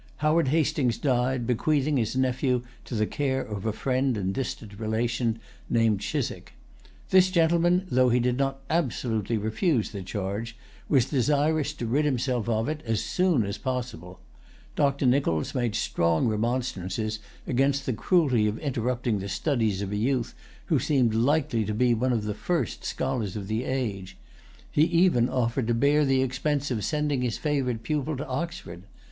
Howard 0.17 0.47
Hastings 0.47 0.97
died, 0.97 1.45
bequeathing 1.45 1.97
his 1.97 2.15
nephew 2.15 2.63
to 2.85 2.95
the 2.95 3.05
care 3.05 3.41
of 3.43 3.67
a 3.67 3.71
friend 3.71 4.17
and 4.17 4.33
distant 4.33 4.79
relation, 4.79 5.37
named 5.69 5.99
Chiswick. 5.99 6.53
This 7.11 7.29
gentleman, 7.29 7.85
though 7.91 8.09
he 8.09 8.19
did 8.19 8.35
not 8.35 8.61
absolutely 8.67 9.37
refuse 9.37 9.91
the 9.91 10.01
charge, 10.01 10.57
was 10.89 11.05
desirous 11.05 11.71
to 11.73 11.85
rid 11.85 12.05
himself 12.05 12.49
of 12.49 12.67
it 12.67 12.81
as 12.83 13.03
soon 13.03 13.45
as 13.45 13.59
possible. 13.59 14.19
Dr. 14.75 15.05
Nichols 15.05 15.53
made 15.53 15.75
strong 15.75 16.27
remonstrances 16.27 17.19
against 17.45 17.85
the 17.85 17.93
cruelty 17.93 18.47
of 18.47 18.57
interrupting 18.57 19.19
the 19.19 19.29
studies 19.29 19.83
of 19.83 19.91
a 19.91 19.95
youth 19.97 20.33
who 20.65 20.79
seemed 20.79 21.13
likely 21.13 21.63
to 21.63 21.75
be 21.75 21.93
one 21.93 22.11
of 22.11 22.23
the 22.23 22.33
first 22.33 22.83
scholars 22.83 23.35
of 23.35 23.47
the 23.47 23.65
age. 23.65 24.17
He 24.71 24.81
even[Pg 24.81 25.25
119] 25.25 25.29
offered 25.29 25.67
to 25.67 25.75
bear 25.75 26.05
the 26.05 26.23
expense 26.23 26.71
of 26.71 26.83
sending 26.83 27.21
his 27.21 27.37
favorite 27.37 27.83
pupil 27.83 28.17
to 28.17 28.25
Oxford. 28.25 28.81